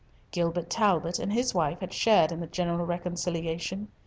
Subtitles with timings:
[0.31, 3.87] Gilbert Talbot and his wife had shared in the general reconciliation.